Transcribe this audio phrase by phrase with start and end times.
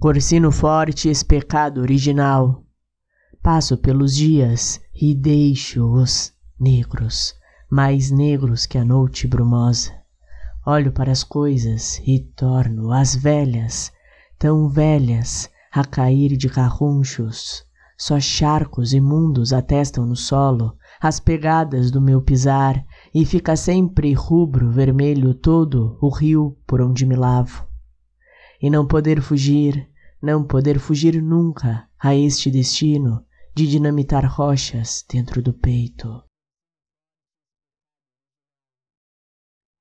[0.00, 2.62] Corsino forte pecado original.
[3.42, 7.34] Passo pelos dias e deixo-os negros,
[7.68, 9.90] mais negros que a noite brumosa.
[10.64, 13.90] Olho para as coisas e torno-as velhas,
[14.38, 17.64] tão velhas, a cair de carrunchos.
[17.98, 24.70] Só charcos imundos atestam no solo as pegadas do meu pisar e fica sempre rubro
[24.70, 27.67] vermelho todo o rio por onde me lavo
[28.60, 29.88] e não poder fugir,
[30.20, 36.22] não poder fugir nunca a este destino de dinamitar rochas dentro do peito.